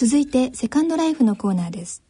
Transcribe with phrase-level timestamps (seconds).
[0.00, 2.04] 続いてセカンドライフのコーナーです。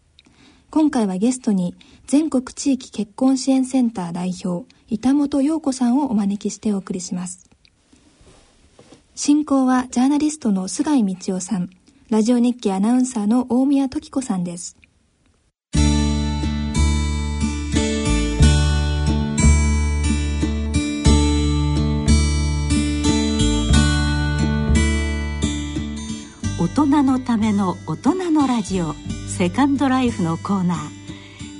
[0.68, 1.74] 今回はゲストに
[2.06, 7.48] 全国地域結婚支援センター代表板本陽子さんをお招きしてお送りします。
[9.14, 11.70] 進行はジャーナリストの菅井道夫さん
[12.10, 14.76] ラジオ日記アナウンサーの大宮時子さんです。
[26.76, 28.94] 大人のための大人のラジオ
[29.26, 30.78] セカンドライフのコーナー。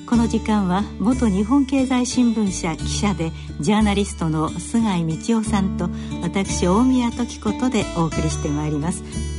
[0.08, 5.88] この時間は元日本経済新聞社記者でジャーナリストの菅井道夫さんと
[6.22, 9.37] 私大宮時子とでお送りしてまいります。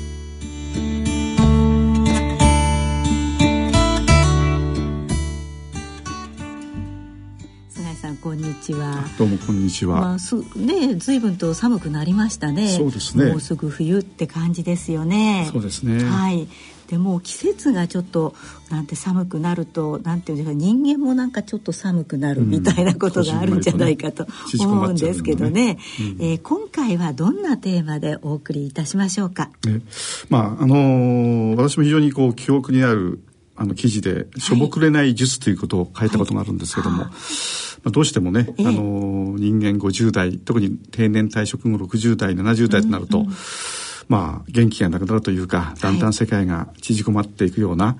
[8.69, 9.03] ちは。
[9.17, 9.99] どうもこんにちは。
[9.99, 12.69] まあすね随分と寒くなりましたね。
[12.69, 13.25] そうですね。
[13.25, 15.49] もうすぐ冬って感じですよね。
[15.51, 16.03] そうですね。
[16.03, 16.47] はい。
[16.87, 18.35] でも季節がちょっと
[18.69, 24.27] なんて寒くなるとなんていうんですか人間もなんかちょっと寒くなるみたいなことがあるんじゃないかと
[24.59, 25.79] 思うんですけどね。
[26.19, 29.49] え今回はどんなテーマでお送りいたしましょうか？
[29.66, 29.81] ね、
[30.29, 33.19] まああのー、私も非常にこう記憶にある
[33.55, 37.11] あの記事で「しょぼくれない術」ということを書いたことがあるんですけども、はい
[37.83, 43.33] まあ、どうしてもね、えー、あの人間50代特に定年退職後60代70代となると、うんうん、
[44.08, 47.95] まあ元気がなくなるというかだんだん世界が縮こまっていくような、はい、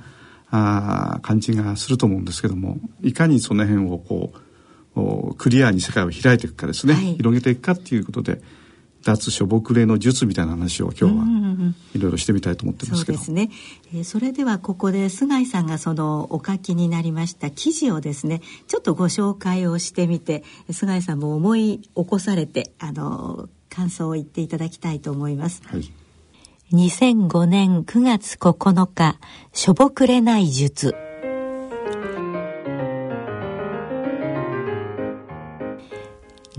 [0.52, 8.42] あ感じがすると思うんですけどもいかにその辺をこうクリアに世界を開いていくかですね、はい、広げていくかっていうことで
[9.04, 13.50] 脱しょぼくれの術みたいな話を今日はいろいろしてみたいと思ってますけど、そうですね、
[13.94, 25.62] えー、それではここで菅井さんがそのお書きになりました記事をですねちょっとご紹介をしてみて菅井さんも思い起こされてあの感想を言っていただきたいと思います。
[25.66, 25.92] はい。
[26.74, 29.18] 2005年9月9日
[29.54, 30.94] しょぼくれない術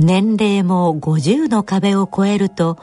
[0.01, 2.79] 年齢も50の壁を越えると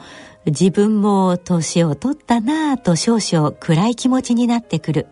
[0.46, 5.06] 自分も年を取ったなぁと少々暗い気持ちになってくる。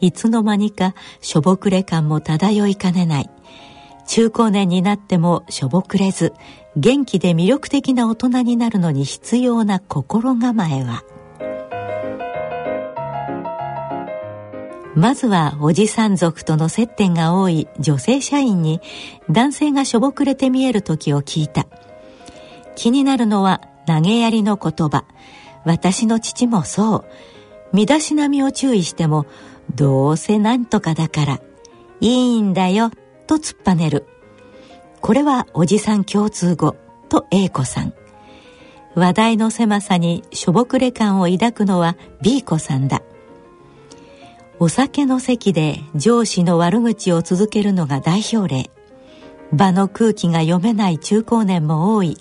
[0.00, 3.30] いつの間にかしょぼくれ感も漂いかねない。
[4.08, 6.32] 中高年になってもしょぼくれず
[6.76, 11.04] 元気で魅力的な大人になるのに必要な心構えは。
[14.94, 18.80] まずはおじさん族との接点が多い女性社員に
[19.30, 21.66] 男性がしょぼくれて見える時を聞いた。
[22.76, 25.04] 気になるのは投げやりの言葉。
[25.64, 27.04] 私の父もそう。
[27.72, 29.26] 身だしなみを注意しても、
[29.74, 31.40] どうせなんとかだから、
[32.00, 32.90] いいんだよ、
[33.26, 34.06] と突っぱねる。
[35.00, 36.76] これはおじさん共通語、
[37.08, 37.94] と A 子さん。
[38.94, 43.02] 話題の狭さにしょぼくれ感を抱くのは B 子さんだ。
[44.60, 48.70] お酒の席で上司の悪口を続けるのが代表例。
[49.52, 52.16] 場の空気が読めない中高年も多い。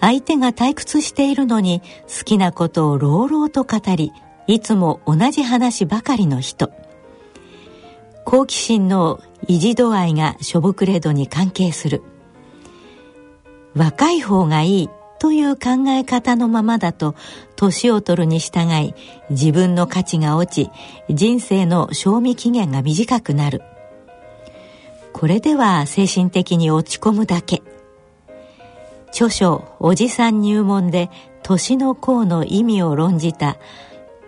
[0.00, 4.12] 相手が退屈しているのに好きなことを朗々と語り
[4.46, 6.72] いつも同じ話ばかりの人。
[8.24, 12.02] 好奇心の維持度合いがしょぼくれ度に関係する。
[13.74, 14.90] 若い方がいい。
[15.22, 17.14] という考え方のままだと
[17.54, 18.92] 年を取るに従い
[19.30, 20.70] 自分の価値が落ち
[21.14, 23.62] 人生の賞味期限が短くなる。
[25.12, 27.62] これでは精神的に落ち込むだけ。
[29.10, 31.08] 著書「おじさん入門」で
[31.44, 33.58] 年の功の意味を論じた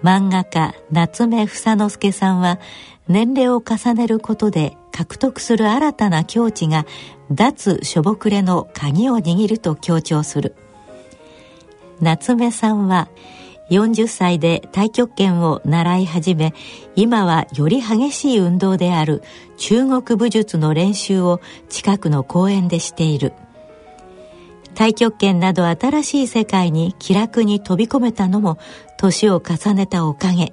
[0.05, 2.61] 漫画家夏目房之助さんは
[3.09, 6.87] 年齢を重ねることで獲得する新たな境地が
[7.33, 10.55] 脱しょぼくれの鍵を握ると強調する。
[12.05, 13.09] 夏目さんは
[13.71, 16.53] 40歳で太極拳を習い始め
[16.97, 19.23] 今はより激しい運動である
[19.57, 23.33] 中国武術の練習を近くの公園でしている。
[24.75, 28.59] 太極拳など新しい世界に気楽に飛び込めたのも
[28.99, 30.53] 年を重ねたおかげ。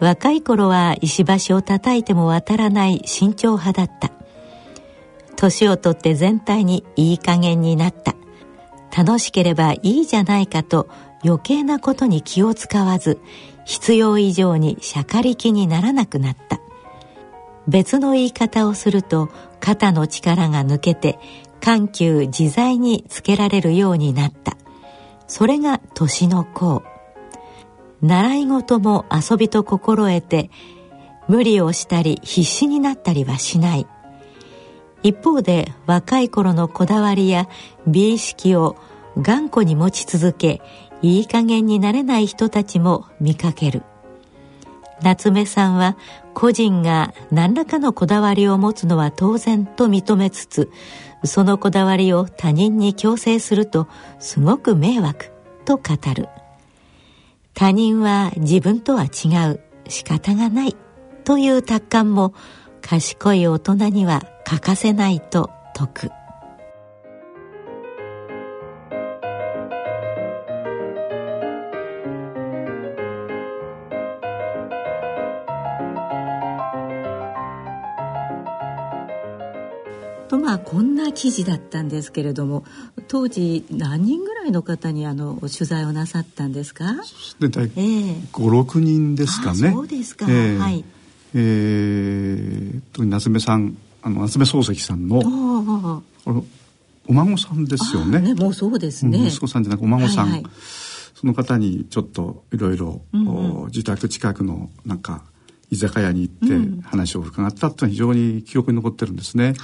[0.00, 4.10] 若い頃は石橋を叩いても渡らない慎重派だった。
[5.36, 8.16] 年をとって全体にいい加減になった。
[8.96, 10.88] 楽しければいいじゃないかと
[11.24, 13.18] 余計なことに気を使わず
[13.64, 16.60] 必要以上にしゃかり気にならなくなった。
[17.68, 19.28] 別の言い方をすると
[19.60, 21.18] 肩の力が抜けて
[21.60, 24.56] 緩急自在につけられるようになった。
[25.28, 26.82] それが年の功。
[28.02, 30.50] 習い事も遊びと心得て
[31.28, 33.86] 無理をしたり必死になったりはしない。
[35.02, 37.48] 一方で若い頃のこだわりや
[37.86, 38.76] 美意識を
[39.20, 40.62] 頑固に持ち続け
[41.02, 43.82] いい加減になれない人たちも見かける。
[45.02, 45.96] 夏目さんは
[46.32, 50.70] 個人が何らかのこだわりを持つのは当然と認めつつ
[51.24, 53.88] そのこだわりを他人に強制すると
[54.20, 55.30] すごく迷惑
[55.64, 55.82] と語
[56.14, 56.28] る。
[57.54, 60.76] 他人は自分とは違う仕方がない
[61.24, 62.32] という達観も
[62.80, 64.22] 賢い大人には
[64.52, 66.10] 欠かせないと説く。
[80.28, 82.64] とまあこんな記事だったんですけれども
[83.08, 86.84] 当時何人ぐらいの方にあの取材をなさったんですか？
[87.40, 87.70] で大体
[88.32, 89.70] 56人ですかね。
[89.72, 90.84] そうですか、えー、はい。
[91.34, 96.02] えー、と夏目さんあの夏目漱石さんの
[97.08, 100.50] お孫さんですよね、ね、もうそうですね、息子さんじゃなくお孫さん、はいはい、
[101.14, 103.02] その方にちょっといろいろ
[103.68, 105.24] 自宅近くのなんか
[105.70, 109.54] 居酒屋に行って話を伺ったっていうのは非常に記憶に残ってるんですね。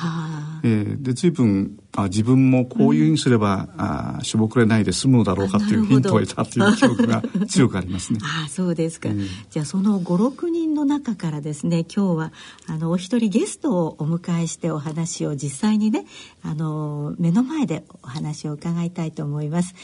[0.65, 8.21] うん、えー、で随分あ自分もこういうふうにすれば、うん、あしょぼくれないで済むだろうかっていうヒントを得たという記憶が 強くありますね。
[8.23, 12.33] あそうですか、えー、じゃあその56人の中からですね今日は
[12.67, 16.05] あのお一人ゲストをお迎えしてお話を実際にね
[16.43, 19.75] あの目の前でお話を伺いたいと思います。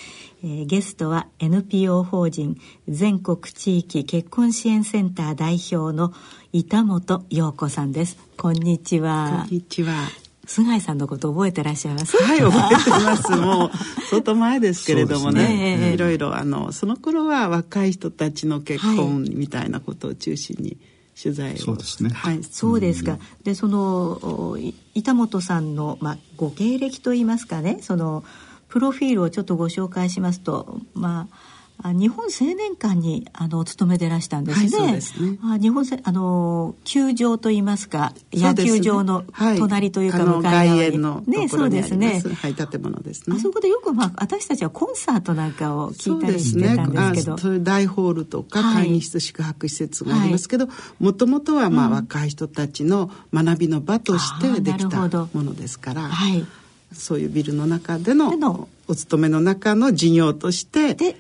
[0.43, 6.13] えー、ゲストは NPO 法人全国地域結婚支援センター代表の
[6.53, 8.19] 板本陽子さんです。
[8.37, 9.47] こんにちは。
[9.47, 12.17] こんにちは菅井さんのこと覚えてらっしゃいます？
[12.17, 13.31] はい覚えてます。
[13.33, 13.71] もう
[14.11, 20.77] 相当前ですけれどもね、ね、いろいろあのその頃は若い人たちの結婚みたいなことを中心に
[21.21, 22.11] 取材を、そうですね。
[22.11, 22.43] はい。
[22.43, 24.59] そうですか、でその
[24.95, 28.25] 板本さんの、まあ、ご経歴といいますかねその
[28.69, 31.54] プロフィールをちょっとご紹介しますとまあ
[31.93, 34.87] 日本青年館にあのお勤めでいらしたんですね。
[34.87, 35.39] はい、すね。
[35.43, 39.25] あ日本あの球場といいますか野球場の
[39.59, 42.23] 隣というか向かい側に、のねそうですね。
[42.41, 43.37] はい、建物ですね。
[43.37, 50.69] あそこでよくまあ私たちはコンサートなんかを聞いたりしてたんですけど、そう、ね、いう大ホールとか会議室、宿泊施設がありますけど、
[51.01, 56.03] もともとはまあ、若い人たちの学びの場としてできたものですから。
[56.03, 56.47] はい。
[56.93, 58.69] そういうビルの中での。
[58.87, 61.17] お勤めの中の事業としてで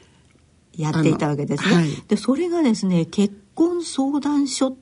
[0.77, 1.75] やっていたわけですね。
[1.75, 4.77] はい、でそれがですね結婚相談所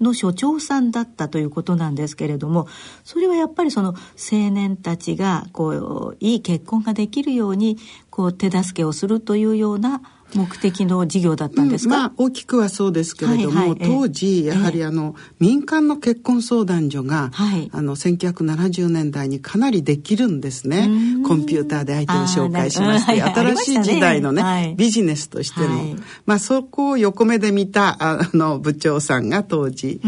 [0.00, 2.68] の所長さんだったということなんですけれども
[3.04, 3.94] それはやっぱりその
[4.30, 7.78] 青年たちがこういい結婚ができるように
[8.10, 10.02] こう手助けをするというような
[10.34, 20.88] 目的の事業だったんですか、うん、まあ、大きくはそうですけれども、はいはい、当時やはりあの、民間の結婚相談所が、はい、あの1970年代にかなりできるんですね。
[21.26, 25.96] コンピューターで相手を紹介しまして、新しい時代のね、はい、ビジネスとしての、
[26.26, 30.00] まあ、そこを横目で見たあの部長さんが当時、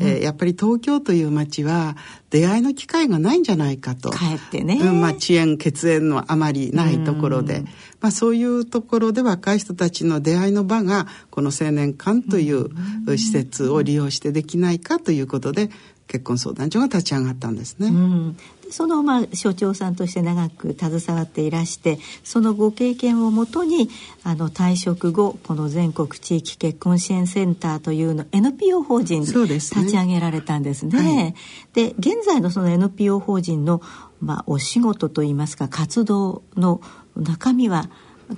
[0.00, 1.96] えー、やっぱり東京という街は
[2.34, 4.10] 出会いの機会がないんじゃないかと。
[4.10, 4.80] かえってね。
[4.82, 7.60] うん、まあ遅延血縁のあまりないところで、
[8.00, 12.70] まあそういうところで若い人たちの出会いの場がこの青年館という
[13.06, 15.70] 施設を利用してできないかということで
[16.06, 17.88] 結婚相談所が立ち上がったんですね。
[17.88, 18.36] うん、
[18.70, 23.88] そのまあ所長さんとして長く携わっていらしてそのご経験をもとに
[24.22, 31.34] あの退職後この全国地域結婚支援センターというの NPO 法人立ち上げられたんですね。
[31.72, 33.80] で、ねはい、現在のその NPO 法人の
[34.20, 36.80] まあお仕事といいますか活動の
[37.16, 37.88] 中身は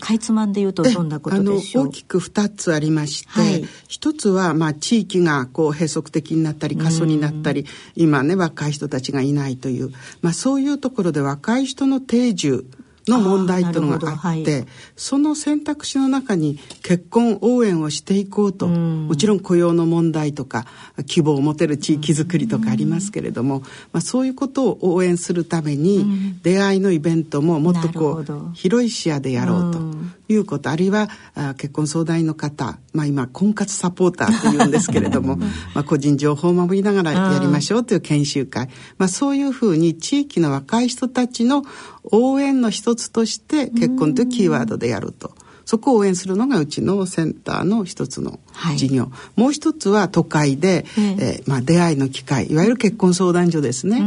[0.01, 1.89] かいつまんで言うとどんなことでしょう？
[1.89, 9.91] 大きく2つありまして、はい、1つはまあ地域がこう閉塞的になったり過疎になったり今ね若い人たちがいないという、
[10.23, 12.67] まあ、そういうところで若い人の定住
[13.09, 20.67] の問題というのがあって、はい、その選択肢の中に結婚応援をしていこうと、もちろん雇用の問題とか
[21.07, 23.61] 希望を持てる地域づくりとかありますけれども、
[23.93, 29.79] まあ、そういうことを応援するために、出会いのイベントももっとこう広い視野でやろうと
[30.29, 35.37] いうこと、あるいはあ結婚相談員の方、まあ、今婚活サポーターというんですけれども
[35.75, 38.69] まあ個人情報を守りながらやりましょうという研修会、
[38.99, 41.65] まあ、そういうふうに地域の若い人たちの
[42.05, 45.35] 応援の一つとして結婚というキーワードでやると。
[45.67, 48.39] そこを応援するのがうちのセンターの一つの
[48.77, 54.01] 事業、はい、もう一つは都会で、えー、えー、まあ、出会いの機会いわゆる結婚相談所ですね。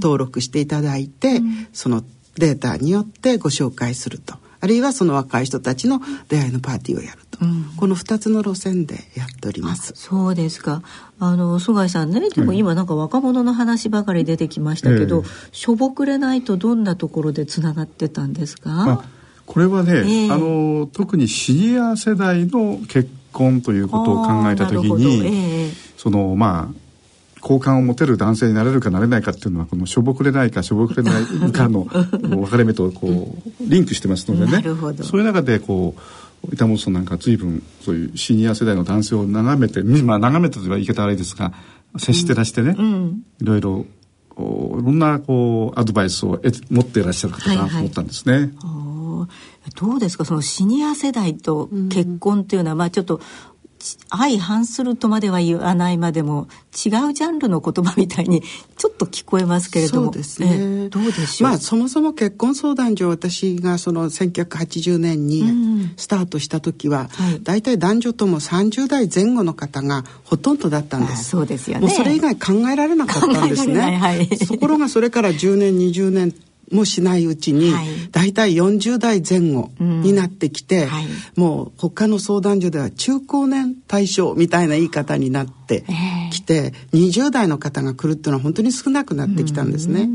[0.00, 1.42] 登録していただいて
[1.74, 2.02] その
[2.36, 9.92] データによってご紹介するとあるいはその若い人たちの出会いのパーティーをやると、うん、この2つの路線でやっております。
[9.94, 10.80] そうですか。
[11.20, 19.04] あの菅井さんねでも今なんか若者の話ばかり出てきましたけど、うん、しょぼくれないとどんなところでつながってたんですか？
[19.44, 26.83] これはね、えー、あの特にシニア世代の結婚ということを考えた時に、えー、そのまあ
[27.44, 34.62] 好感を持てる男性になれるかなれないかっていうのはこのしょぼくれないかしょぼくれないかの分かれ目とこうリンクしてますのでね。
[35.02, 35.94] そういう中でこ
[36.42, 41.52] う板本さんなんか随分そういうシニア世代の男性を眺めてまあ眺めたという言い方悪いですが
[41.98, 42.84] 接してらしてね、うん。
[42.84, 43.86] うん、いろいろ
[44.36, 48.32] いろんなこうアドバイスを持っていらっしゃる方かなと思ったんですね。
[48.32, 48.50] はいはい
[49.76, 50.26] どうですか？
[50.26, 53.22] そのシニア世代と結婚っていうのは、うん、まあちょっと
[54.08, 58.42] 相反するとまでは言わないまでも違うジャンルの言葉みたいに
[58.76, 60.06] ちょっと聞こえますけれども。
[60.06, 60.88] そうですね。
[60.88, 61.50] どうでしょう？
[61.50, 67.08] まあそもそも結婚相談所私がその1980年にスタートした時は、
[67.42, 71.24] 大体男女とも30代前後の方がほとんどだったんです。
[71.30, 71.86] そうですよね。
[71.86, 76.34] もうそれ以外考えられなかったんですね、はい、ところがそれから10年20年
[76.72, 81.06] もしないうちに、はい、大体40代前後になってきて、うんはい、
[81.36, 85.84] もう他の相談所では中高年対象みたいな言い方になって
[86.32, 90.08] きて、えー、20代の方が来るっていうのは本当に少なくなってきたんですね。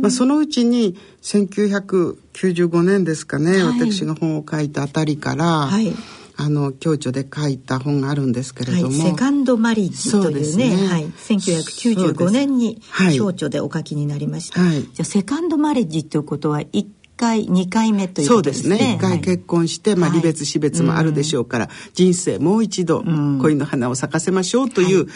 [0.00, 5.92] まあ、そのうちに1995年ですかね、はい、私が本を書いたあたりから、はい
[6.38, 12.80] あの共著で書いた本があるんですけれども、はい、セカンドマリッジというねね、はい、1995年に
[13.16, 16.84] 共著でお書きになりました、はい、じゃあセカンドマリッジということは一
[17.16, 18.76] 回2回目ということですね。
[18.76, 18.98] そうですね。
[18.98, 25.08] 1回結婚して、はい、まあ離別死別もあるでしょうから、はい、人生もう一度恋の花を咲かせましょうという、うん、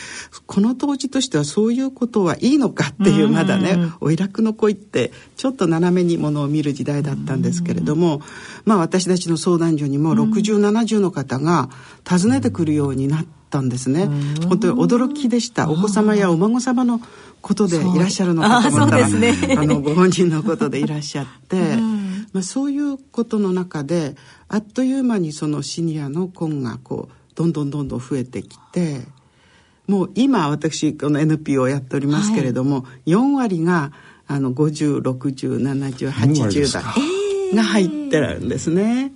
[0.46, 8.22] この当時としてはそういうことはいいのかっていう、まだね、おいらくの恋ってちょっと斜めにものを見る時代だったんですけれども、
[8.64, 11.68] まあ私たちの相談所にも60、70の方が
[12.08, 14.06] 訪ねてくるようになったんですね。
[14.48, 15.70] 本当に驚きでした。
[15.70, 17.00] お子様やお孫様の
[17.42, 21.89] ことでいらっしゃるのかと思ったらあ、ね、あのご本人のことでいらっしゃって、 うん、
[22.32, 24.14] まあ、そういうことの中で
[24.48, 29.00] あっという間にそのシニアの婚がこうどんどんどんどん増えてきて
[29.86, 33.92] もう今私この NPO をやっておりますけれども、はい、4割が
[34.26, 36.84] あの50607080代
[37.56, 39.12] が入ってるんですね。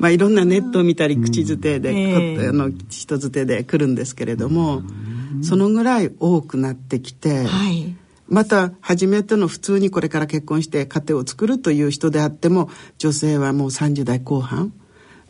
[0.00, 4.78] まあ、いろんなネットを見たり口づてで、うんえー、あの人づてで来るんですけれども。
[4.78, 7.96] うんそのぐらい多くなってきて、はい、
[8.28, 14.72] また初めての普通にこれから結婚して家庭を作るという人であっても女性はもう30代後半、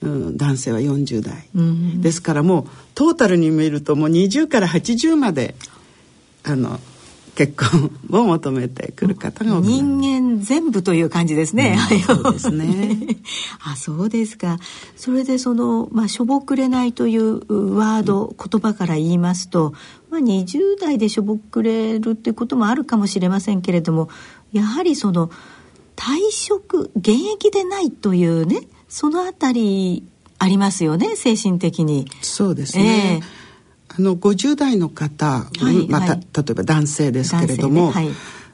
[0.01, 5.55] うん、男性は40代、うん、ですからもうトータルに見るともう20から80まで
[6.45, 6.79] あの
[7.35, 11.77] 結婚を求めてくる方が人間全部という感じですね。
[11.91, 13.17] うん、そうですね。
[13.65, 14.59] あ、そうですか。
[14.97, 19.75] それでそのまあしょぼくれないというワード、うん、言葉から言いますと、
[20.15, 24.09] まあ20代でしょぼくれるっていうこともあるかもしれませんけれども、
[24.53, 25.31] やはりその
[25.97, 30.05] 退職現役でないというね、そのあたり
[30.39, 32.07] ありますよね、精神的に。
[32.23, 33.21] そうですね。
[33.23, 33.45] えー
[33.97, 38.09] あの50代の方、はい、また、例えば男性ですけれども、ねはい、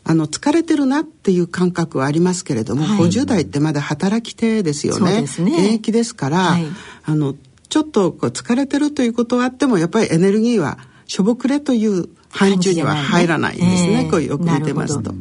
[0.05, 5.41] あの疲れてるなっていう感覚はありますけれども、はい、50代ってまだ働き手ですよね、ね、現
[5.73, 6.59] 役ですから、
[7.05, 7.35] あの
[7.71, 10.77] ちょっとこう疲れてるということはあってもやっぱりエネルギーは
[11.11, 15.13] しょぼくれという範疇には入らないですね、ねえー、こうよく見てますと。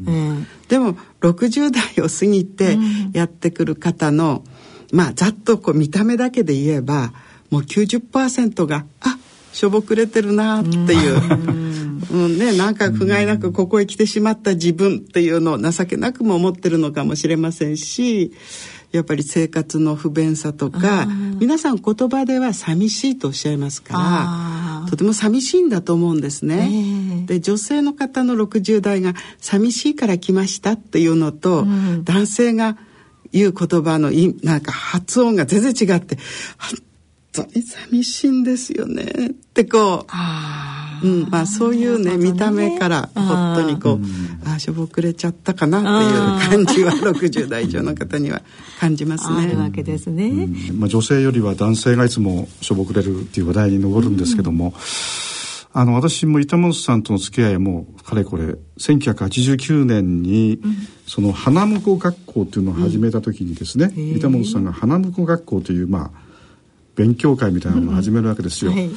[0.67, 2.77] でも60代を過ぎて
[3.11, 4.43] やってくる方の、
[4.91, 7.11] うん、まあざっとこう見た目だけで言えば
[7.49, 9.17] もう90%があ
[9.51, 11.21] しょぼくれてるなっていう、
[12.11, 12.37] うん。
[12.37, 18.31] ね、なんか不甲斐なくここへ来てしまった自分っていうのを情けなくも思ってるのかもしれませんし
[18.91, 21.07] やっぱり生活の不便さとか
[21.39, 26.69] 皆さん言葉では寂しいとおっしゃいますからとても寂しいんだと思うんですね。
[26.71, 32.77] えー、で女性の方の60代が寂しいから来ましたっていうのと、うん、男性が
[33.31, 34.11] 言う言葉の
[34.43, 36.17] なんか発音が全然違って
[37.31, 39.03] 当に寂しいんですよね。
[39.03, 40.11] ってこう、
[41.03, 48.41] うんまあ、そういうね、ね、見た目から本当にこうああしょぼくれちゃったかなっていう感じは60代以上の方には
[48.79, 49.43] 感じますね。
[49.43, 54.73] あるわけですね、うん、まあ、女性よりは男性がいつもしょぼくれるっていう話題に上るんですけども、うん、
[55.73, 60.59] あの私も板本さんとの付き合いもかれこれ1989年に、
[61.07, 66.29] その花婿学校っていうのを始めた時にですね、板本さんが花婿学校というまあ
[66.95, 68.71] 勉強会みたいなのを始めるわけですよ。
[68.71, 68.89] はい、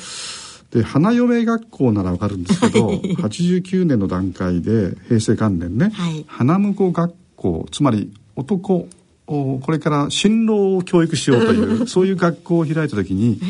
[0.72, 2.88] で花嫁学校ならわかるんですけど
[3.22, 8.88] 89年の段階で平成元年ね、はい、花婿学校つまり男
[9.26, 13.40] これから新郎を教育しようという そういう学校を開いた時に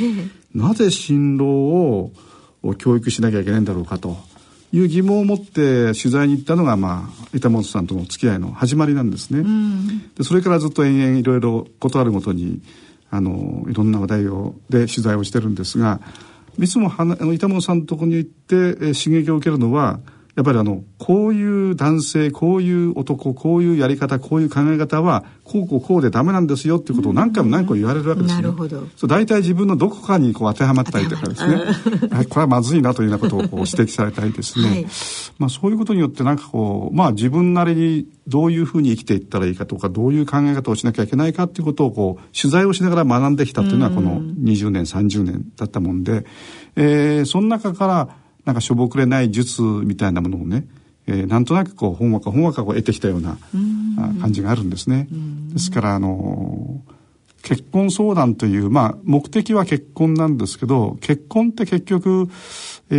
[0.54, 2.12] なぜ新郎を
[2.78, 4.16] 教育しなきゃいけないんだろうかと
[4.72, 9.44] いう疑問を持って取材に行ったのが、まあ、板本さんとの付き合いの始まりなんですね。
[10.16, 12.62] でそれからずっと延々いろいろ断るごとに
[13.10, 16.00] あのいろんな話題をで取材をしてるんですが
[16.58, 20.00] いつもはあの板本さんのとこに行って、えー、刺激を受けるのは
[20.34, 28.40] やっぱりあのこういう男性こういう男こういうやり方こういう考え方はこうこうこうでダメなんですよっていうことを何回も何回も言われるわけですね。
[28.40, 28.86] なるほど。
[28.96, 31.56] そう大体自分のどこかにこう当てはまったりとかですね。
[32.10, 34.68] はい、これはまずいなというようなことをこう指摘されたりですね。
[34.70, 34.86] はい、
[35.38, 46.24] まあそういうことによってなんかこうまあ自分なりにどういうふうに生きていったらいいかとかどういう考え方をしなきゃいけないかっていうことをこう取材をしながら学んできたっていうのはこの20年30年だったもんで、
[46.76, 50.66] えー、その中からなんかしょぼくれない術みたいなものをね
[51.06, 53.36] えー、なんとなくこうほんわかほんわかこう得てきたような
[54.20, 55.08] 感じがあるんですね。
[55.52, 56.80] ですからあの
[57.42, 62.28] 結婚相談という、まあ、目的は結婚なんですけど結婚って結局、
[62.88, 62.94] え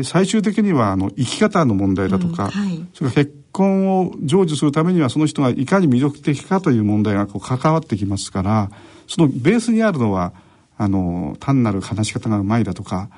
[0.00, 2.50] ー、最終的にはあの生き方の問題だとか、うん。
[2.50, 8.70] はい、それから結婚を成就するためにはその人がいかに魅力的かという問題がこう関わってきますから
[9.08, 10.32] そのベースにあるのは
[10.78, 13.10] あの単なる話し方がうまいだとか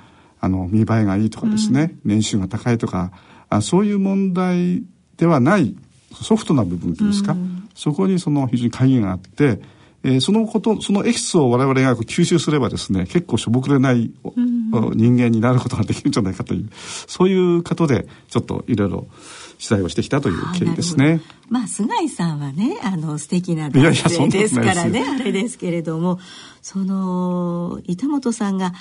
[0.43, 3.13] あの見栄えがいいとかですね、うん、年収が高いとか
[3.49, 4.83] あそういう問題
[5.17, 5.77] ではない
[6.13, 9.61] ソフトな部分ですか、うん、そこにその非常に鍵があって、
[10.03, 19.07] えー、そのことそのエキスを我々が吸収すればですね結構しょぼくれない、うん、人間になることができるんじゃないかというそういうことでちょっといろいろ
[19.59, 21.21] 取材をしてきたという経緯ですね。
[21.49, 26.19] まあ菅井さんはねあの素敵な男性ですからねあれですけれども
[26.63, 28.73] その板本さんが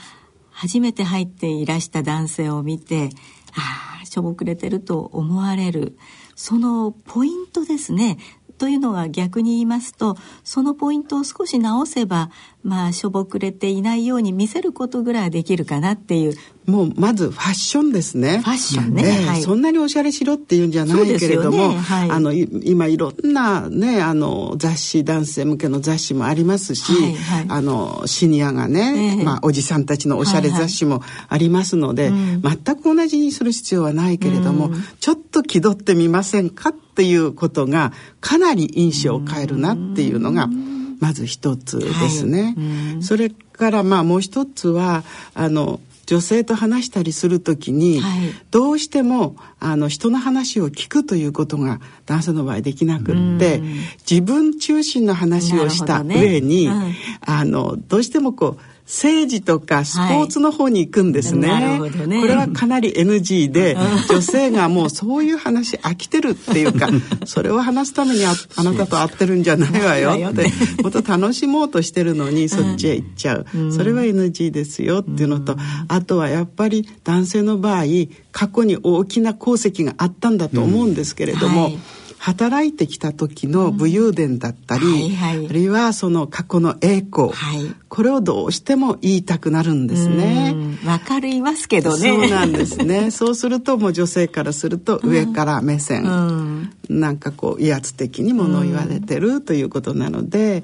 [0.52, 3.10] 初めて入っていらした男性を見て
[3.56, 5.98] ああしょぼくれてると思われる。
[6.36, 8.18] そのポイントですね。
[8.58, 12.30] というのは逆に言いますとそのポイントを少し直せば
[12.64, 16.36] まあしょぼくれていないように見せることぐらいはできるかなっていう。
[16.68, 18.38] もうまずファッションですね。
[18.38, 19.02] ファッションね。
[19.02, 21.76] ねはい、そんなにおしゃれしろっていうんじゃないけれども、ね。
[21.76, 40.48] はい、あの今いろんなねあの雑誌男性向けの雑誌もありますし、はいはい、あのシニアがね、えー、まあおじさんたちのおしゃれ雑誌もありますので、はいはい、全く同じにする必要はないけれども、うん、ちょっと気取ってみませんかっていうことがかなり印象を変えるなっていうのが。
[41.02, 53.62] まず一つですね、はい、それからまあもう一つはあの女性と話したりする時に、はい、どうしてもあの人の話を聞くということが男性の場合できなくって
[54.10, 61.50] 自分中心の話をした上に、ねはい、あのどうしてもこう政治とかスポーツの方に行くんですね。
[61.50, 62.20] はい、ね。
[62.20, 63.78] これはかなり NG で、
[64.10, 66.90] 女性がもうそういう話飽きてるっていうか、
[67.26, 70.52] それを話すためにああなたと会ってるんじゃないわよって、
[70.84, 73.46] もっと楽しもうとしてるのにそっちへ行っちゃう。
[73.72, 75.56] それは NG ですよっていうのと、
[75.88, 77.86] あとはやっぱり男性の場合、
[78.34, 81.78] 過去に大きな功績があったんだと思うんですけれども、はい。
[82.22, 90.56] 働いてきた時の武勇伝だったり、うんはいはい、あるいはその過去の栄光、はい、これをどうしても言いたくなるんですね。
[90.86, 92.10] わかりますけどね。
[92.10, 93.12] そうなんですね。
[93.12, 100.64] そうするともう女性からすると上から目線、うん、なんかこう威圧的にものを言われてるということなので、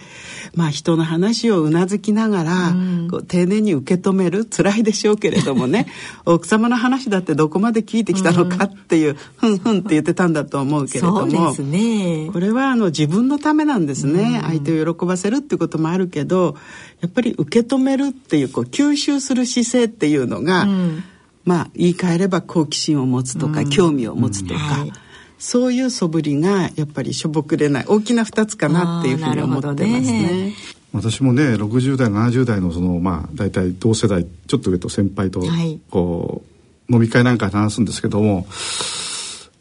[0.55, 2.73] まあ人の話をうなずきながら、
[3.11, 5.87] こう丁寧に受け止める辛いでしょうけれどもね。
[6.23, 11.53] 奥様の話だってどこまで聞いてきたのかっていう、ふんふんって言ってたんだと思うけれども。
[11.53, 12.29] ね。
[12.31, 16.55] これはあの自分のためなんですね、相手を喜ばせるっていうこともあるけど
[17.01, 21.03] やっぱり受け止めるっていうこう吸収する姿勢っていうのが、うん、
[21.45, 24.91] まあ言い換えれば好奇心を持つとか、うん、興味を持つとか、はい、
[25.37, 30.53] そういう素振りがやっぱりしょぼくれない大きな2つかなっていうふうに思ってますね。
[30.93, 35.43] 私もね60代70代のそのまあ大体同世代ちょっと上と先輩と
[35.91, 36.41] こ
[36.89, 38.47] う、飲み会なんかで話すんですけども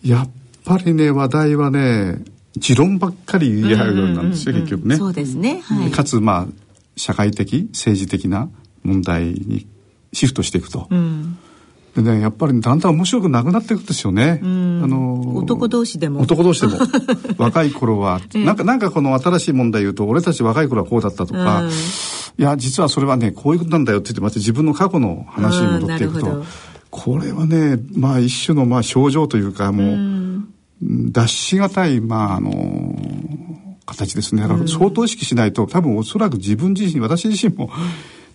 [0.03, 0.31] やっ
[0.65, 2.23] ぱりね話題はね
[2.57, 4.97] 持論ばっかり言い合うようなんですよ、結局ね。
[4.97, 6.66] そうですね、はい、かつまあ
[6.97, 8.49] 社会的政治的な
[8.83, 9.67] 問題に
[10.13, 10.87] シフトしていくと。
[10.91, 11.39] うん。
[11.97, 14.41] でね、やっぱりだんだん面白くなくなっていくんですよね。
[14.43, 16.21] あの男同士でも。
[16.21, 16.79] 男同士でも。
[17.39, 21.73] 若い頃は、 なんか、なんかこの新しい問題言うと、俺たち若い頃はこうだったとか、うん、い
[22.37, 26.45] や、実はそれはね、こういうことなんだよって言って、また自分の過去の話に戻っていくと、
[26.91, 30.47] これはね、まあ一種のまあ症状というか、もう、
[30.83, 32.95] 脱しがたい、まあ、あの
[33.87, 34.43] 形ですね。
[34.43, 37.71] だから相当意識しないと、多分おそらく自分自身、私自身も、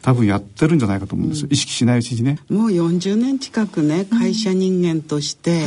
[0.02, 2.40] 多分やってるんじゃないかと思うんです、うん、意識しないうちにね。
[2.50, 5.66] もう40年近くね会社人間として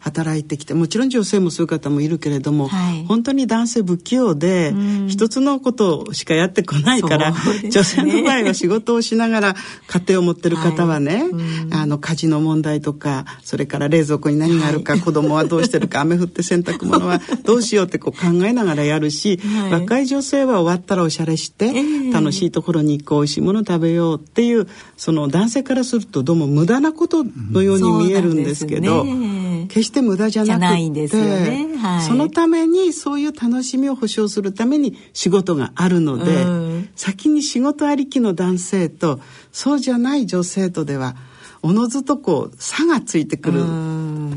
[0.00, 9.54] 働いてきて、うんもちろん女性もそういう方もいるけれども、はい、本当に男性不器用で、うん、一つのことしかやってこないから、ね、女性の場合は仕事をしながら
[9.86, 21.72] 家庭を持ってる方はね、はい、あの家事の問題とかそれから冷蔵庫に何があるか、はい、子供はどうしてるか 雨降って洗濯物はどうしようってこう考えながらやるし、若い女性は終わったらおしゃれして、
[22.12, 31.76] 楽しいところに行こう美味しいもの食べようっていうその男性からするとどうも無駄なことのように見えるんですけど、ね、決して無駄じゃなくて、ね。
[31.76, 39.20] はい、そのためにそういう楽しみを保障するために仕事があるので、うん、先に仕事ありきの男性と
[39.52, 41.16] そうじゃない女性とでは
[41.62, 43.62] おのずとこう差がついてくる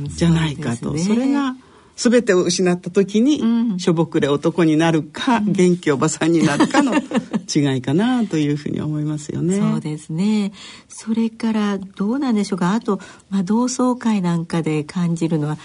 [0.07, 1.55] じゃないかと、そ、ね,、それが
[1.97, 6.93] 全てを失った時に、しょぼくれ男になるか、元気おばさんになるかの
[7.53, 9.57] 違いかなというふうに思いますよね。
[9.57, 10.53] そうですね。
[10.87, 12.73] それからどうなんでしょうか。
[12.73, 15.57] あと、まあ、同窓会なんかで感じるのは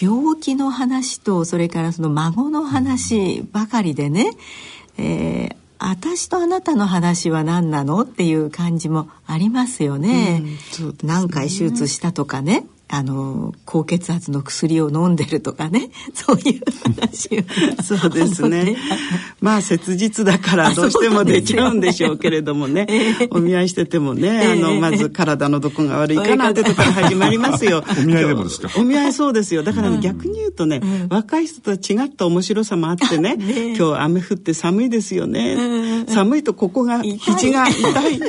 [0.00, 4.30] 病気の話とそれからその孫の話ばかりでね、
[4.96, 8.00] えー、私とあなたの話は何なの？
[8.00, 10.38] っていう感じもありますよね。
[10.40, 12.66] うん、ね何回手術したとかね。
[12.86, 15.90] あの高血圧の薬を飲んでるとかね。
[16.14, 17.30] そういう話
[17.78, 17.82] を。
[17.82, 18.76] そうですね。
[19.40, 22.86] まあ切実だからどうしても出ちゃうんでしょうけれどもね、
[23.30, 27.82] お見合いしててもね、あのまず体のどこが悪いかなんてとこから始まりますよ。
[27.98, 28.68] お見合いでもですか？
[28.76, 29.62] お見合いそうですよ。
[29.62, 33.36] だから、ね、逆に言うとね、若い人とは違った面白さもあってね。
[33.76, 38.20] 今日雨降って寒いですよね、寒いとここが肘が痛い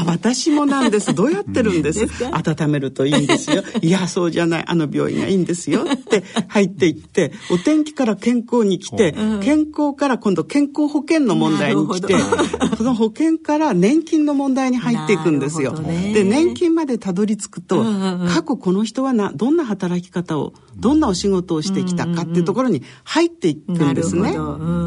[0.00, 1.14] あ私もなんです。
[1.14, 2.06] どうやってるんです？
[2.32, 3.62] 温めるといいんですよ。
[3.82, 4.64] いやそうじゃない。
[4.66, 5.84] あの病院がいいんですよ。
[5.84, 12.14] って入っていってお天気から健康に来て、健康から今度健康保険の問題に来て
[12.76, 15.72] その保険から年金の問題に入っていくんですよ。
[16.12, 17.82] で年金までたどり着くと、
[18.28, 24.34] 過去この人はなどんな働き方をどんなお仕事をしてきたかっていうところに入っていくんですね。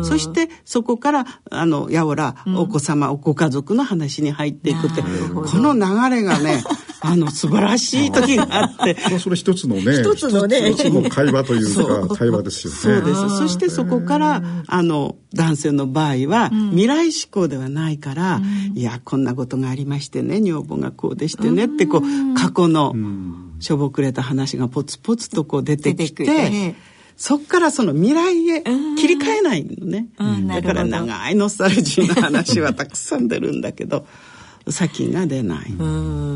[0.03, 5.07] そしてそこからあのやおらお子様、ご家族の話に入っていくってこ
[5.57, 6.63] の流れがね
[7.05, 8.97] あの素晴らしい時があって。
[9.19, 10.71] それ一つのね一つのね。
[10.71, 12.79] 一つの会話というか会話ですよね。
[12.79, 13.37] そうです。
[13.37, 18.41] そしてそこからあの男性の場合は、未来志向ではないから、
[18.73, 22.93] いやこんなことがありましてね女房がこうでしてねってこう過去の
[23.63, 26.75] しょぼくれた話がポツポツとこう出てきて。
[27.15, 28.63] そっからその未来へ
[28.97, 30.07] 切り替えないのね。
[30.47, 34.07] だから長いノスタルジーの話はたくさん出るんだけど、
[34.67, 35.73] 先が出ない。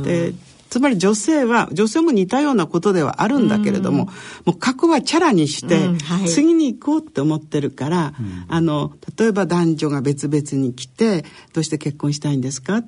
[0.04, 0.34] で
[0.70, 4.06] つまり女性は女性も似たようなことではあるんだけれども、
[4.46, 5.90] もう過去はチャラにして、
[6.28, 8.14] 次に行こうって思ってるから、
[8.48, 12.84] あの例えば男女が別々に来て「どうして結婚したいんですか?」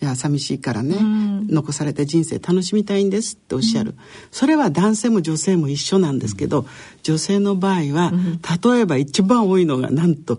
[0.00, 3.96] いや寂しいからね、うん、残された人生楽しみたいんですっておっしゃる、うん、
[4.30, 6.66] それは男性も女性も一緒なんですけど、うん、
[7.02, 8.12] 女性の場合は、
[8.64, 10.38] 例えば一番多いのがなんと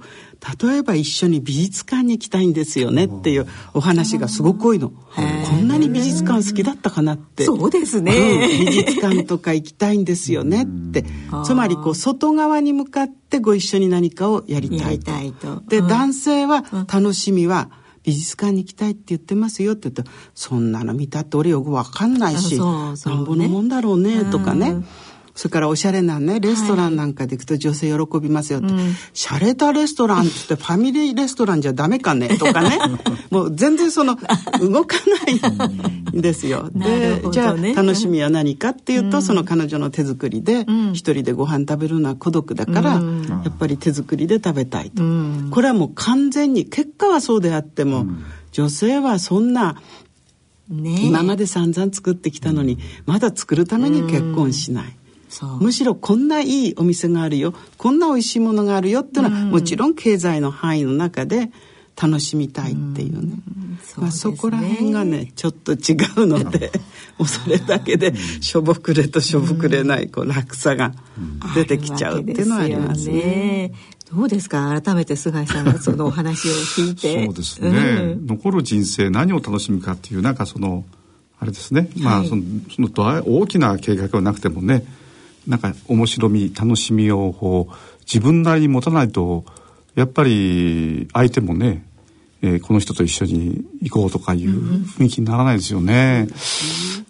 [0.62, 4.90] 例えば一緒に美術館に行きたいんですよねっていうお話がすごく多いの。
[4.90, 7.44] こんなに美術館好きだったかなって。
[7.44, 11.04] そうですね、うん、美術館とか行きたいんですよねって。
[11.46, 15.12] つまりこう外側に向かってご一緒に何かをやりたいと。
[15.12, 15.62] いと。
[15.68, 17.70] で、男性は楽しみは、
[18.04, 24.78] 美術館に行きたいって言ってますよって言うとそんなの見たって俺よく分かんないしなんぼのもんだろうねとかね。
[25.40, 32.38] それからおしゃれなねレストランなんかで行くと女性喜びますよって、はい、しゃれたレストランってファミリーレストランじゃダメかね？
[32.38, 32.78] とかね。
[33.32, 34.18] もう全然その
[34.60, 36.70] 動かないんですよ。
[36.76, 48.06] で、じゃあ楽しみは何かっていうと、うん、その彼女の手作りで一人でご飯食べるのは孤独だから、うん、やっぱり手作りで食べたいと、うん、これはもう完全に結果はそうであっても、
[48.52, 49.78] 女性はそんな
[50.68, 54.99] ね、今まで散々作ってきたのに、まだ作るために結婚しない。
[55.60, 57.54] むしろこんないいお店があるよ。
[57.78, 61.52] こんな美味しいものがあるよっていうのは、もちろん経済の範囲の中で
[62.02, 63.34] 楽しみたいっていうね,、
[63.84, 66.72] そまあ、そこら辺がねちょっと違うので
[67.18, 70.94] もうそれだけでしょぼくれとしょぼくれないこう落差が
[71.56, 73.74] 出てきちゃうっていうのはありますね。
[74.12, 74.82] どうですか？
[74.82, 77.26] 改めて菅井さんがそのお話を聞いて。
[77.26, 80.86] そうですね、うん、残る人生何を楽しむかっていうなんかその
[81.38, 84.84] あれですね、まあ、そのその大きな計画はなくてもね
[85.50, 89.44] なんか面白み楽しみをこう自分なりに持たないと
[89.96, 91.84] やっぱり相手もね、
[92.44, 96.28] えー、この人と一緒に行こうとかいう雰囲気にならないですよね。
[96.28, 96.38] だか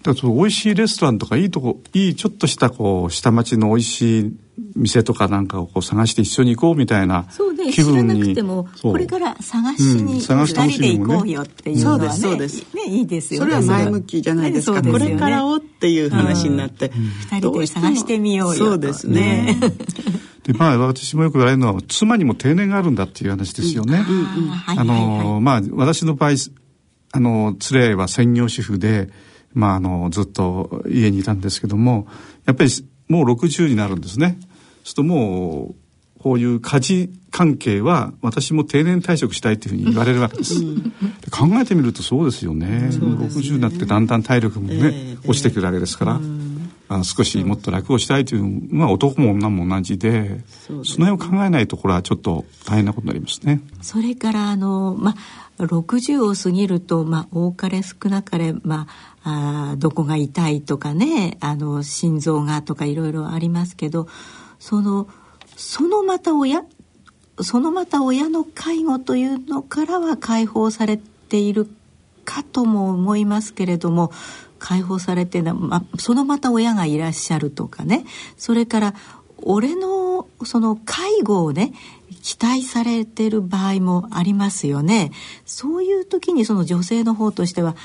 [0.05, 4.37] らその美味しいレストランとかいいとこいいちょっとしたこう下町の美味しい
[4.75, 12.83] 店とかなんかをこう探して一緒に行こうみたいな気分に、ね、知らなくてもこれから探しに二人で行こうよっていうのはね,、そうですね。
[12.87, 13.51] いいですよね。
[13.53, 16.91] それは前向きじゃないですか、ね、これからをっていう話になって、
[17.31, 19.57] 二、人で探してみようよそうですね。
[20.43, 24.03] でまあ私もよく言われるのは妻にも定年があるんだっていう話ですよね。
[24.67, 26.31] あのまあ私の場合
[27.11, 29.09] あの連れは専業主婦で
[29.53, 32.07] まああのずっと家にいたんですけども
[32.45, 32.69] やっぱり
[33.07, 34.39] もう60になるんですね。
[34.83, 40.55] するともうこういう家事関係は私も定年退職したいというふうに言われるわけです。
[40.55, 40.91] うん、
[41.31, 42.67] 考えてみるとそうですよね。
[42.67, 46.13] ね60になってだんだん体力もね、えー、落ちてくるわけですから。
[46.13, 46.49] うん
[46.89, 53.61] あ少しもっと楽をしたいというのは男も女も同じでその辺を考えないところはちょっと大変なことになりますね。
[53.81, 55.15] それからあのまあ
[55.63, 64.07] 60を過ぎると、まあ、多かれ少なかれ、まあ、あどこが痛いとかねあの心臓がとかいろいろありますけど
[64.59, 65.07] その
[65.55, 66.63] そのまた親
[67.41, 71.69] そのまた親の介護というのからは解放されている
[72.25, 74.11] かとも思いますけれども
[74.59, 78.05] 解放されてま、そのまた親がいらっしゃるとかね
[78.37, 78.93] それから
[79.41, 81.73] 俺のその介護をね
[82.21, 85.11] 期待されてる場合もありますよね。
[85.45, 87.77] そういう時にその女性の方としては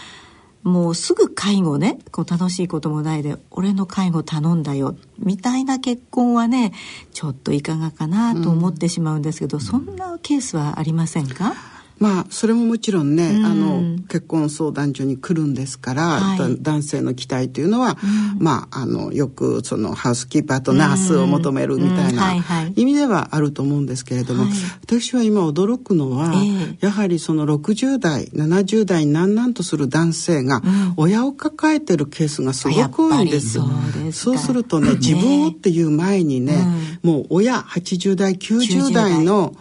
[0.65, 6.73] もうすぐ介護ねこう楽しいこともないで俺の介護頼んだよみたいな結婚はね
[7.13, 11.74] ちょっといかがかなと思ってしまうんですけど、うん、そんなケースはありませんか？
[12.05, 17.97] まあそれももちろんね、うん、あの結婚相談所に来るんですから、はい、男性の期待というのは、
[18.37, 22.35] うん、まああのよくそのハウスキーパーとナースを求めるみたいな
[22.77, 30.61] 意味ではあると思うんですけれども、はい、私は今驚くのは、えー、やはりその60代70代になんなんとする男性が
[30.99, 33.55] 親を抱えてるケースがすごく多いんです。
[33.55, 36.67] そうそうするとね自分をっていう前にね、
[37.03, 39.55] もう親80代90代の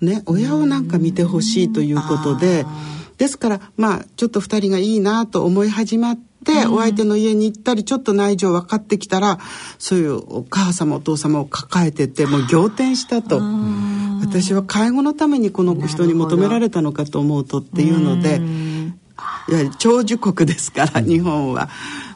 [0.00, 2.64] ね、親をなんか見てほしいということで、
[3.18, 9.38] ですからまあちょっと2人がいいなと思い始まって、お相手の家に行ったりちょっと内情分かってきたら
[9.78, 13.40] そういうお母様お父様を抱えててもう仰天したと。
[14.20, 18.38] 私は介護のためにこの人に求められたのかと思うとっていうので
[19.48, 21.68] いや長寿国ですから日本は。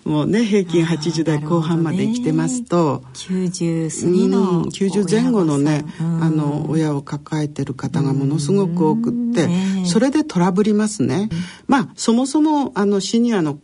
[0.05, 9.49] もうね平均80代後半まで生きてますと、ね、90過ぎの、うん、90前後のね、あの親を抱えてる方がものすごく多くって、
[9.87, 11.31] それでトラブりますね。
[11.67, 13.59] まあそもそもあのシニアの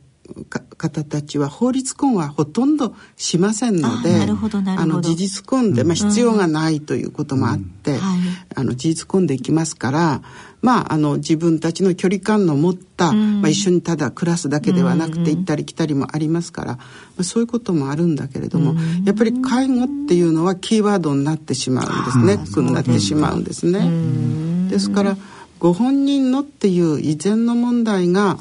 [0.77, 7.99] 方たちは法律婚はほとんどしませんのであの事実婚で、まあ、必要がないということもあって、うん。
[7.99, 8.19] はい、
[8.55, 10.23] あの事実婚でいきますから
[10.63, 16.83] まあ、あの自分たちの距離感の持った、まあ、一緒にただ暮らすだけではなくて行ったり来たりもありますから、ま
[17.21, 22.25] あ、そういうこともあるんだけれども、やっぱり介護っていうのはキーワードになってしまうんですね。
[22.37, 24.69] ネックになってしまうんですね。
[24.71, 25.17] ですから
[25.59, 28.39] ご本人のっていう以前の問題が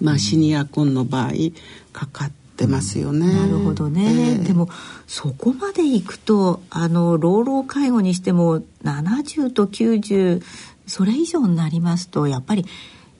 [0.00, 1.30] まあ、シニア婚の場合
[1.92, 3.26] かかってますよね。
[3.26, 4.68] なるほどね、えー、でも
[5.06, 10.42] そこまでいくとあの老老介護にしても70と90
[10.86, 12.64] それ以上になりますとやっぱり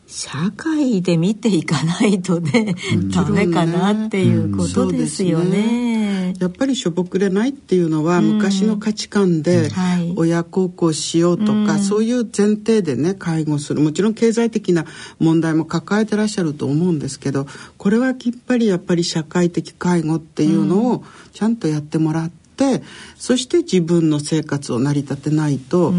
[0.07, 6.35] 社会で見ていかないとね、うん、ダメかなっていうことですよね。
[6.39, 9.71] やっぱりしょぼくれないっていうのは、昔の価値観で
[10.17, 13.81] 親孝行しようとか、そういう前提でね介護する。
[13.81, 14.85] もちろん経済的な
[15.19, 22.46] 問題も抱えてらっしゃると思うんですけどこれはきっぱりやっぱり社会的介護っていうのをちゃんとやってもらって。
[22.65, 22.83] って
[23.17, 25.93] そして自分の生活を成り立てないと、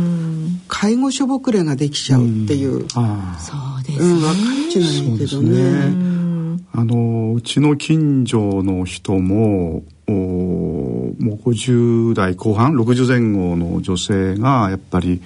[0.68, 6.58] 介護所ぼくれができちゃうっていう、うそうですね、うん、分かっちないけどね。
[6.74, 15.22] あのうちの近所の人もおもう50代後半60前後の女性がやっぱり、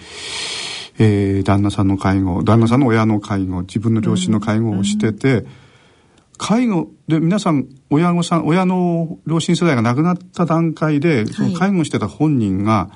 [0.97, 5.47] えー、旦那さんの介護旦那さんの親の介護自分の両親の介護をしてて、うん
[6.41, 12.89] 介護で皆さん親御さん親の両親世代が亡くなった段階で、その介護してた本人が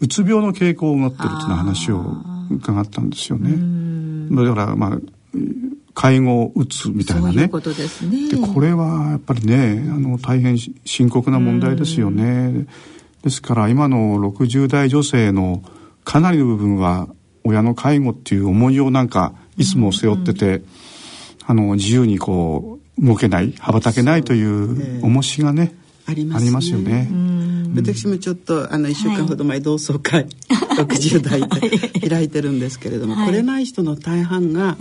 [0.00, 2.04] うつ病の傾向を持ってるっていう話を
[2.50, 4.36] 伺ったんですよね。
[4.36, 4.98] だからまあ
[5.94, 7.44] 介護うつみたいなね。
[7.44, 7.48] う
[8.06, 12.66] うで、ね、これはやっぱりねあの大変深刻な問題ですよね。
[13.22, 15.62] ですから今の60代女性の
[16.04, 17.08] かなりの部分は
[17.44, 20.62] 親の介護っていう思いをなんかいつも背負ってて、
[21.46, 25.74] あの自由にこう動けない羽ばたけないという重しがね、
[26.06, 27.08] ありますよね。
[27.76, 34.76] 私もちょっとあの1週間ほど前同窓会、はい、60代で開いてるんですけれども、はい、来れない人の大半が、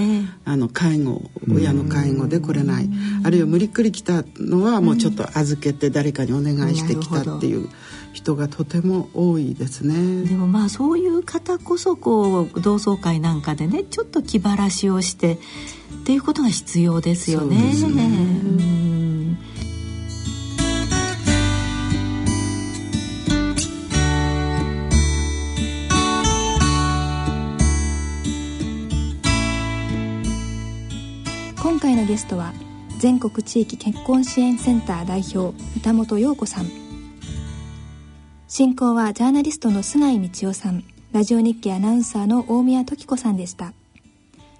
[0.45, 2.89] あの介護親の介護で来れない、
[3.23, 7.69] あるいは無理くり来たのはもうちょっと預けて誰かにお願いしてきたっていう。
[8.13, 10.23] 人がとても多いですね。
[10.23, 15.37] でもまあそういう方こそこう同窓会なんかでねちょっと気晴らしをしてっ
[16.05, 17.57] ていうことが必要ですよね。
[17.57, 18.03] そうですね
[31.61, 32.53] 今回のゲストは
[32.99, 36.82] 全国地域結婚支援センター代表板本陽子さん
[38.55, 40.83] 進行はジャーナリストの菅井道夫さん。
[41.11, 43.73] ラジオ日記アナウンサーの大宮時子さんでした。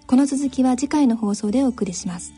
[0.08, 2.34] この続きは次回の放送でお送りします。